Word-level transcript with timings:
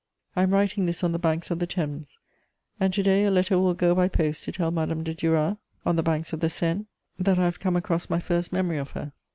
I 0.35 0.41
am 0.41 0.49
writing 0.49 0.87
this 0.87 1.03
on 1.03 1.11
the 1.11 1.19
banks 1.19 1.51
of 1.51 1.59
the 1.59 1.67
Thames, 1.67 2.17
and 2.79 2.91
to 2.91 3.03
day 3.03 3.23
a 3.23 3.29
letter 3.29 3.59
will 3.59 3.75
go 3.75 3.93
by 3.93 4.07
post 4.07 4.43
to 4.45 4.51
tell 4.51 4.71
Madame 4.71 5.03
de 5.03 5.13
Duras, 5.13 5.57
on 5.85 5.95
the 5.95 6.01
banks 6.01 6.33
of 6.33 6.39
the 6.39 6.49
Seine, 6.49 6.87
that 7.19 7.37
I 7.37 7.45
have 7.45 7.59
come 7.59 7.75
across 7.75 8.09
my 8.09 8.19
first 8.19 8.51
memory 8.51 8.79
of 8.79 8.89
her. 8.97 9.13